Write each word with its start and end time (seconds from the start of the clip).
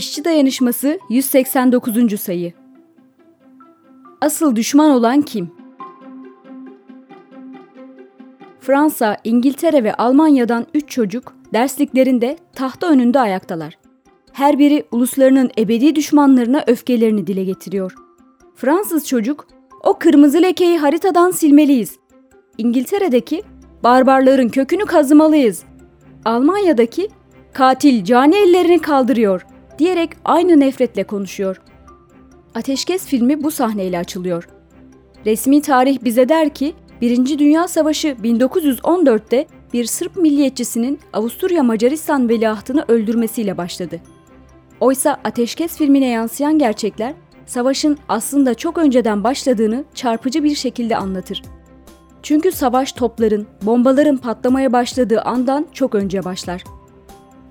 İşçi 0.00 0.24
Dayanışması 0.24 0.98
189. 1.10 2.20
sayı. 2.20 2.52
Asıl 4.20 4.56
düşman 4.56 4.90
olan 4.90 5.22
kim? 5.22 5.50
Fransa, 8.60 9.16
İngiltere 9.24 9.84
ve 9.84 9.94
Almanya'dan 9.94 10.66
3 10.74 10.88
çocuk 10.88 11.34
dersliklerinde 11.52 12.36
tahta 12.54 12.90
önünde 12.90 13.20
ayaktalar. 13.20 13.78
Her 14.32 14.58
biri 14.58 14.84
uluslarının 14.90 15.50
ebedi 15.58 15.94
düşmanlarına 15.94 16.64
öfkelerini 16.66 17.26
dile 17.26 17.44
getiriyor. 17.44 17.94
Fransız 18.56 19.08
çocuk, 19.08 19.46
o 19.84 19.98
kırmızı 19.98 20.42
lekeyi 20.42 20.78
haritadan 20.78 21.30
silmeliyiz. 21.30 21.98
İngiltere'deki, 22.58 23.42
barbarların 23.84 24.48
kökünü 24.48 24.84
kazımalıyız. 24.84 25.62
Almanya'daki, 26.24 27.08
katil 27.52 28.04
cani 28.04 28.36
ellerini 28.36 28.78
kaldırıyor 28.78 29.46
diyerek 29.80 30.10
aynı 30.24 30.60
nefretle 30.60 31.04
konuşuyor. 31.04 31.60
Ateşkes 32.54 33.06
filmi 33.06 33.42
bu 33.42 33.50
sahneyle 33.50 33.98
açılıyor. 33.98 34.48
Resmi 35.26 35.62
tarih 35.62 35.98
bize 36.04 36.28
der 36.28 36.54
ki, 36.54 36.74
Birinci 37.00 37.38
Dünya 37.38 37.68
Savaşı 37.68 38.08
1914'te 38.08 39.46
bir 39.72 39.84
Sırp 39.84 40.16
milliyetçisinin 40.16 40.98
Avusturya 41.12 41.62
Macaristan 41.62 42.28
veliahtını 42.28 42.84
öldürmesiyle 42.88 43.58
başladı. 43.58 44.00
Oysa 44.80 45.20
Ateşkes 45.24 45.76
filmine 45.76 46.08
yansıyan 46.08 46.58
gerçekler 46.58 47.14
savaşın 47.46 47.98
aslında 48.08 48.54
çok 48.54 48.78
önceden 48.78 49.24
başladığını 49.24 49.84
çarpıcı 49.94 50.44
bir 50.44 50.54
şekilde 50.54 50.96
anlatır. 50.96 51.42
Çünkü 52.22 52.52
savaş 52.52 52.92
topların, 52.92 53.46
bombaların 53.62 54.16
patlamaya 54.16 54.72
başladığı 54.72 55.20
andan 55.20 55.66
çok 55.72 55.94
önce 55.94 56.24
başlar. 56.24 56.64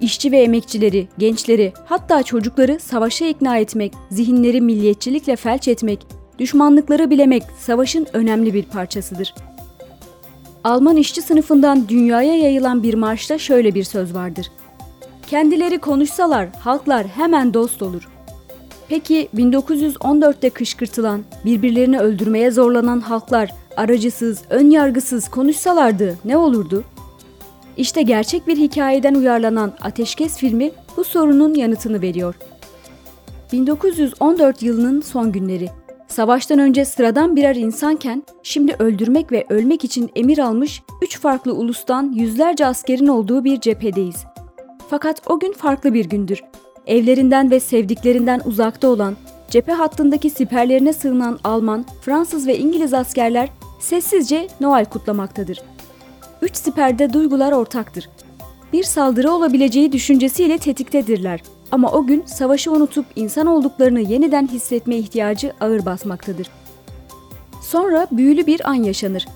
İşçi 0.01 0.31
ve 0.31 0.37
emekçileri, 0.37 1.07
gençleri, 1.17 1.73
hatta 1.85 2.23
çocukları 2.23 2.79
savaşa 2.79 3.25
ikna 3.25 3.57
etmek, 3.57 3.93
zihinleri 4.11 4.61
milliyetçilikle 4.61 5.35
felç 5.35 5.67
etmek, 5.67 6.07
düşmanlıkları 6.39 7.09
bilemek 7.09 7.43
savaşın 7.59 8.07
önemli 8.13 8.53
bir 8.53 8.63
parçasıdır. 8.63 9.33
Alman 10.63 10.97
işçi 10.97 11.21
sınıfından 11.21 11.89
dünyaya 11.89 12.37
yayılan 12.37 12.83
bir 12.83 12.93
marşta 12.93 13.37
şöyle 13.37 13.75
bir 13.75 13.83
söz 13.83 14.13
vardır. 14.13 14.51
Kendileri 15.27 15.77
konuşsalar 15.77 16.47
halklar 16.59 17.07
hemen 17.07 17.53
dost 17.53 17.81
olur. 17.81 18.09
Peki 18.89 19.29
1914'te 19.35 20.49
kışkırtılan, 20.49 21.23
birbirlerini 21.45 21.99
öldürmeye 21.99 22.51
zorlanan 22.51 22.99
halklar 22.99 23.51
aracısız, 23.77 24.41
ön 24.49 24.69
yargısız 24.69 25.29
konuşsalardı 25.29 26.17
ne 26.25 26.37
olurdu? 26.37 26.83
İşte 27.79 28.01
gerçek 28.01 28.47
bir 28.47 28.57
hikayeden 28.57 29.15
uyarlanan 29.15 29.73
Ateşkes 29.81 30.37
filmi 30.37 30.71
bu 30.97 31.03
sorunun 31.03 31.53
yanıtını 31.53 32.01
veriyor. 32.01 32.35
1914 33.51 34.63
yılının 34.63 35.01
son 35.01 35.31
günleri. 35.31 35.69
Savaştan 36.07 36.59
önce 36.59 36.85
sıradan 36.85 37.35
birer 37.35 37.55
insanken 37.55 38.23
şimdi 38.43 38.75
öldürmek 38.79 39.31
ve 39.31 39.45
ölmek 39.49 39.83
için 39.83 40.11
emir 40.15 40.37
almış 40.37 40.81
üç 41.01 41.19
farklı 41.19 41.53
ulustan 41.53 42.11
yüzlerce 42.11 42.65
askerin 42.65 43.07
olduğu 43.07 43.43
bir 43.43 43.61
cephedeyiz. 43.61 44.23
Fakat 44.89 45.21
o 45.25 45.39
gün 45.39 45.53
farklı 45.53 45.93
bir 45.93 46.05
gündür. 46.05 46.43
Evlerinden 46.87 47.51
ve 47.51 47.59
sevdiklerinden 47.59 48.41
uzakta 48.45 48.87
olan, 48.87 49.15
cephe 49.49 49.71
hattındaki 49.71 50.29
siperlerine 50.29 50.93
sığınan 50.93 51.39
Alman, 51.43 51.85
Fransız 52.01 52.47
ve 52.47 52.57
İngiliz 52.57 52.93
askerler 52.93 53.49
sessizce 53.79 54.47
Noel 54.61 54.85
kutlamaktadır. 54.85 55.61
Üç 56.41 56.55
siperde 56.55 57.13
duygular 57.13 57.51
ortaktır. 57.51 58.09
Bir 58.73 58.83
saldırı 58.83 59.31
olabileceği 59.31 59.91
düşüncesiyle 59.91 60.57
tetiktedirler. 60.57 61.43
Ama 61.71 61.91
o 61.91 62.05
gün 62.05 62.25
savaşı 62.25 62.71
unutup 62.71 63.05
insan 63.15 63.47
olduklarını 63.47 63.99
yeniden 63.99 64.47
hissetme 64.47 64.97
ihtiyacı 64.97 65.53
ağır 65.61 65.85
basmaktadır. 65.85 66.47
Sonra 67.61 68.07
büyülü 68.11 68.47
bir 68.47 68.69
an 68.69 68.73
yaşanır. 68.73 69.27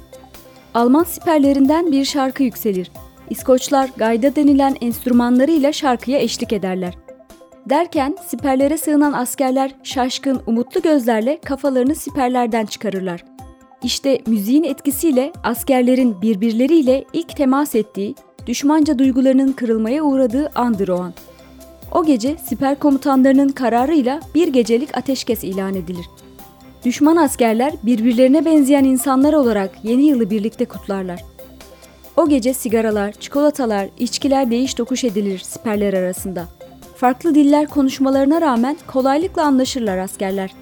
Alman 0.73 1.03
siperlerinden 1.03 1.91
bir 1.91 2.05
şarkı 2.05 2.43
yükselir. 2.43 2.91
İskoçlar 3.29 3.89
gayda 3.97 4.35
denilen 4.35 4.75
enstrümanlarıyla 4.81 5.73
şarkıya 5.73 6.19
eşlik 6.19 6.53
ederler. 6.53 6.97
Derken 7.69 8.17
siperlere 8.27 8.77
sığınan 8.77 9.13
askerler 9.13 9.75
şaşkın, 9.83 10.41
umutlu 10.47 10.81
gözlerle 10.81 11.39
kafalarını 11.41 11.95
siperlerden 11.95 12.65
çıkarırlar. 12.65 13.32
İşte 13.83 14.19
müziğin 14.27 14.63
etkisiyle 14.63 15.33
askerlerin 15.43 16.21
birbirleriyle 16.21 17.05
ilk 17.13 17.37
temas 17.37 17.75
ettiği, 17.75 18.15
düşmanca 18.47 18.99
duygularının 18.99 19.51
kırılmaya 19.51 20.03
uğradığı 20.03 20.51
andır 20.55 20.87
o 20.87 20.99
an. 20.99 21.13
O 21.91 22.05
gece 22.05 22.37
siper 22.37 22.79
komutanlarının 22.79 23.49
kararıyla 23.49 24.19
bir 24.35 24.47
gecelik 24.47 24.97
ateşkes 24.97 25.43
ilan 25.43 25.75
edilir. 25.75 26.05
Düşman 26.85 27.15
askerler 27.15 27.73
birbirlerine 27.83 28.45
benzeyen 28.45 28.83
insanlar 28.83 29.33
olarak 29.33 29.71
yeni 29.83 30.05
yılı 30.05 30.29
birlikte 30.29 30.65
kutlarlar. 30.65 31.23
O 32.17 32.29
gece 32.29 32.53
sigaralar, 32.53 33.11
çikolatalar, 33.11 33.89
içkiler 33.99 34.51
değiş 34.51 34.73
tokuş 34.73 35.03
edilir 35.03 35.39
siperler 35.39 35.93
arasında. 35.93 36.45
Farklı 36.95 37.35
diller 37.35 37.67
konuşmalarına 37.67 38.41
rağmen 38.41 38.77
kolaylıkla 38.87 39.43
anlaşırlar 39.43 39.97
askerler. 39.97 40.53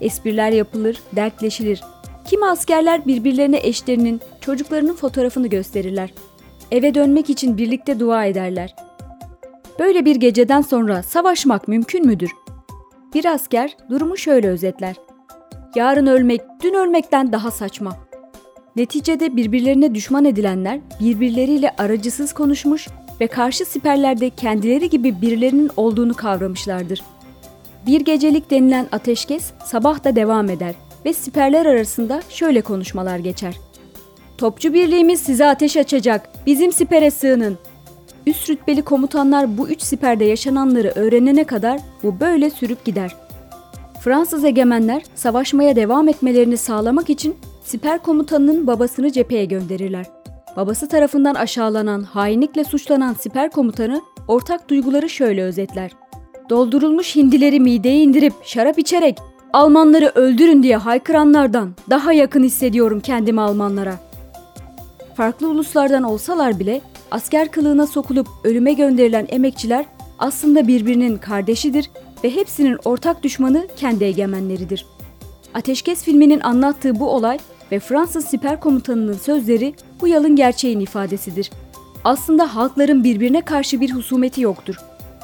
Espriler 0.00 0.50
yapılır, 0.50 0.96
dertleşilir. 1.16 1.80
Kimi 2.24 2.46
askerler 2.46 3.06
birbirlerine 3.06 3.58
eşlerinin, 3.62 4.20
çocuklarının 4.40 4.94
fotoğrafını 4.94 5.46
gösterirler. 5.46 6.14
Eve 6.70 6.94
dönmek 6.94 7.30
için 7.30 7.58
birlikte 7.58 8.00
dua 8.00 8.24
ederler. 8.24 8.74
Böyle 9.78 10.04
bir 10.04 10.16
geceden 10.16 10.60
sonra 10.60 11.02
savaşmak 11.02 11.68
mümkün 11.68 12.06
müdür? 12.06 12.30
Bir 13.14 13.24
asker 13.24 13.76
durumu 13.90 14.16
şöyle 14.16 14.48
özetler. 14.48 14.96
Yarın 15.74 16.06
ölmek, 16.06 16.40
dün 16.62 16.74
ölmekten 16.74 17.32
daha 17.32 17.50
saçma. 17.50 17.96
Neticede 18.76 19.36
birbirlerine 19.36 19.94
düşman 19.94 20.24
edilenler 20.24 20.80
birbirleriyle 21.00 21.74
aracısız 21.78 22.32
konuşmuş 22.32 22.88
ve 23.20 23.26
karşı 23.26 23.64
siperlerde 23.64 24.30
kendileri 24.30 24.90
gibi 24.90 25.22
birilerinin 25.22 25.70
olduğunu 25.76 26.14
kavramışlardır. 26.14 27.02
Bir 27.86 28.00
gecelik 28.00 28.50
denilen 28.50 28.86
ateşkes 28.92 29.52
sabah 29.66 30.04
da 30.04 30.16
devam 30.16 30.50
eder 30.50 30.74
ve 31.04 31.12
siperler 31.12 31.66
arasında 31.66 32.22
şöyle 32.28 32.60
konuşmalar 32.60 33.18
geçer. 33.18 33.56
Topçu 34.38 34.74
birliğimiz 34.74 35.20
size 35.20 35.46
ateş 35.46 35.76
açacak, 35.76 36.28
bizim 36.46 36.72
sipere 36.72 37.10
sığının. 37.10 37.58
Üst 38.26 38.50
rütbeli 38.50 38.82
komutanlar 38.82 39.58
bu 39.58 39.68
üç 39.68 39.82
siperde 39.82 40.24
yaşananları 40.24 40.92
öğrenene 40.94 41.44
kadar 41.44 41.80
bu 42.02 42.20
böyle 42.20 42.50
sürüp 42.50 42.84
gider. 42.84 43.16
Fransız 44.00 44.44
egemenler 44.44 45.02
savaşmaya 45.14 45.76
devam 45.76 46.08
etmelerini 46.08 46.56
sağlamak 46.56 47.10
için 47.10 47.36
siper 47.64 48.02
komutanının 48.02 48.66
babasını 48.66 49.12
cepheye 49.12 49.44
gönderirler. 49.44 50.06
Babası 50.56 50.88
tarafından 50.88 51.34
aşağılanan, 51.34 52.02
hainlikle 52.02 52.64
suçlanan 52.64 53.14
siper 53.14 53.50
komutanı 53.50 54.02
ortak 54.28 54.70
duyguları 54.70 55.08
şöyle 55.08 55.42
özetler. 55.42 55.90
Doldurulmuş 56.50 57.16
hindileri 57.16 57.60
mideye 57.60 58.02
indirip 58.02 58.32
şarap 58.44 58.78
içerek 58.78 59.18
Almanları 59.54 60.12
öldürün 60.14 60.62
diye 60.62 60.76
haykıranlardan 60.76 61.74
daha 61.90 62.12
yakın 62.12 62.44
hissediyorum 62.44 63.00
kendimi 63.00 63.40
Almanlara. 63.40 63.94
Farklı 65.16 65.48
uluslardan 65.48 66.02
olsalar 66.02 66.58
bile 66.58 66.80
asker 67.10 67.50
kılığına 67.50 67.86
sokulup 67.86 68.26
ölüme 68.44 68.72
gönderilen 68.72 69.26
emekçiler 69.28 69.84
aslında 70.18 70.68
birbirinin 70.68 71.18
kardeşidir 71.18 71.90
ve 72.24 72.34
hepsinin 72.36 72.78
ortak 72.84 73.22
düşmanı 73.22 73.66
kendi 73.76 74.04
egemenleridir. 74.04 74.86
Ateşkes 75.54 76.02
filminin 76.02 76.40
anlattığı 76.40 77.00
bu 77.00 77.10
olay 77.10 77.38
ve 77.72 77.80
Fransız 77.80 78.24
siper 78.24 78.60
komutanının 78.60 79.18
sözleri 79.18 79.74
bu 80.00 80.08
yalın 80.08 80.36
gerçeğin 80.36 80.80
ifadesidir. 80.80 81.50
Aslında 82.04 82.54
halkların 82.56 83.04
birbirine 83.04 83.40
karşı 83.40 83.80
bir 83.80 83.90
husumeti 83.90 84.40
yoktur. 84.40 84.76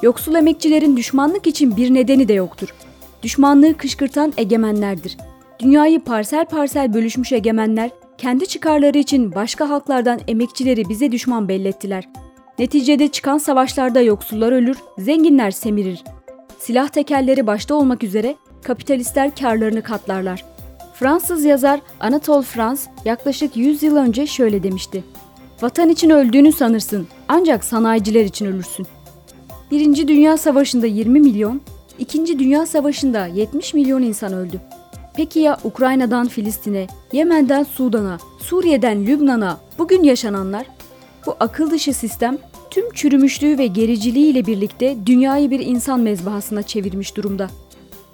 Yoksul 0.02 0.34
emekçilerin 0.34 0.96
düşmanlık 0.96 1.46
için 1.46 1.76
bir 1.76 1.94
nedeni 1.94 2.28
de 2.28 2.32
yoktur. 2.32 2.74
Düşmanlığı 3.22 3.76
kışkırtan 3.76 4.32
egemenlerdir. 4.36 5.16
Dünyayı 5.58 6.00
parsel 6.00 6.44
parsel 6.44 6.94
bölüşmüş 6.94 7.32
egemenler 7.32 7.90
kendi 8.18 8.46
çıkarları 8.46 8.98
için 8.98 9.34
başka 9.34 9.68
halklardan 9.68 10.20
emekçileri 10.28 10.88
bize 10.88 11.12
düşman 11.12 11.48
bellettiler. 11.48 12.08
Neticede 12.58 13.08
çıkan 13.08 13.38
savaşlarda 13.38 14.00
yoksullar 14.00 14.52
ölür, 14.52 14.76
zenginler 14.98 15.50
semirir. 15.50 16.04
Silah 16.58 16.88
tekerleri 16.88 17.46
başta 17.46 17.74
olmak 17.74 18.04
üzere 18.04 18.36
kapitalistler 18.62 19.36
karlarını 19.36 19.82
katlarlar. 19.82 20.44
Fransız 20.94 21.44
yazar 21.44 21.80
Anatole 22.00 22.42
France 22.42 22.82
yaklaşık 23.04 23.56
100 23.56 23.82
yıl 23.82 23.96
önce 23.96 24.26
şöyle 24.26 24.62
demişti. 24.62 25.04
Vatan 25.62 25.88
için 25.88 26.10
öldüğünü 26.10 26.52
sanırsın 26.52 27.06
ancak 27.28 27.64
sanayiciler 27.64 28.24
için 28.24 28.46
ölürsün. 28.46 28.86
Birinci 29.70 30.08
Dünya 30.08 30.36
Savaşı'nda 30.36 30.86
20 30.86 31.20
milyon, 31.20 31.60
İkinci 32.00 32.38
Dünya 32.38 32.66
Savaşı'nda 32.66 33.26
70 33.26 33.74
milyon 33.74 34.02
insan 34.02 34.32
öldü. 34.32 34.60
Peki 35.16 35.40
ya 35.40 35.58
Ukrayna'dan 35.64 36.28
Filistin'e, 36.28 36.86
Yemen'den 37.12 37.62
Sudan'a, 37.62 38.18
Suriye'den 38.38 39.06
Lübnan'a 39.06 39.58
bugün 39.78 40.02
yaşananlar? 40.02 40.66
Bu 41.26 41.36
akıl 41.40 41.70
dışı 41.70 41.94
sistem 41.94 42.38
tüm 42.70 42.92
çürümüşlüğü 42.92 43.58
ve 43.58 43.66
gericiliğiyle 43.66 44.46
birlikte 44.46 44.96
dünyayı 45.06 45.50
bir 45.50 45.60
insan 45.60 46.00
mezbahasına 46.00 46.62
çevirmiş 46.62 47.16
durumda. 47.16 47.48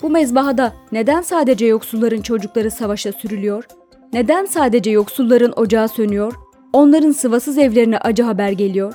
Bu 0.02 0.10
mezbahada 0.10 0.72
neden 0.92 1.22
sadece 1.22 1.66
yoksulların 1.66 2.20
çocukları 2.20 2.70
savaşa 2.70 3.12
sürülüyor? 3.12 3.64
Neden 4.12 4.44
sadece 4.44 4.90
yoksulların 4.90 5.52
ocağı 5.56 5.88
sönüyor? 5.88 6.34
Onların 6.72 7.12
sıvasız 7.12 7.58
evlerine 7.58 7.98
acı 7.98 8.22
haber 8.22 8.50
geliyor. 8.50 8.94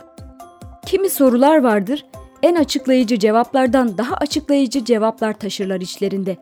Kimi 0.86 1.10
sorular 1.10 1.64
vardır, 1.64 2.06
en 2.44 2.56
açıklayıcı 2.56 3.20
cevaplardan 3.20 3.98
daha 3.98 4.16
açıklayıcı 4.16 4.86
cevaplar 4.86 5.34
taşırlar 5.34 5.82
içlerinde. 5.82 6.38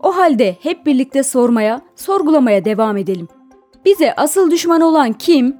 O 0.00 0.16
halde 0.16 0.56
hep 0.60 0.86
birlikte 0.86 1.22
sormaya, 1.22 1.80
sorgulamaya 1.96 2.64
devam 2.64 2.96
edelim. 2.96 3.28
Bize 3.84 4.14
asıl 4.16 4.50
düşman 4.50 4.80
olan 4.80 5.12
kim? 5.12 5.56